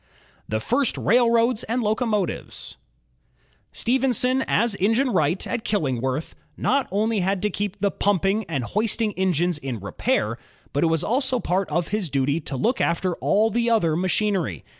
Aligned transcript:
The 0.49 0.59
First 0.59 0.97
Railroads 0.97 1.63
and 1.65 1.83
Locomotives 1.83 2.75
Stephenson 3.71 4.41
as 4.47 4.73
engine 4.77 5.11
wright 5.11 5.45
at 5.45 5.63
Killingworth 5.63 6.33
not 6.57 6.87
only 6.89 7.19
had 7.19 7.39
to 7.43 7.51
keep 7.51 7.79
the 7.79 7.91
pumping 7.91 8.43
and 8.45 8.63
hoisting 8.63 9.11
engines 9.13 9.59
in 9.59 9.79
repair, 9.79 10.39
but 10.73 10.83
it 10.83 10.87
was 10.87 11.03
also 11.03 11.39
part 11.39 11.69
of 11.69 11.89
his 11.89 12.09
duty 12.09 12.39
to 12.39 12.57
look 12.57 12.81
after 12.81 13.13
all 13.17 13.51
the 13.51 13.69
other 13.69 13.95
machinery. 13.95 14.63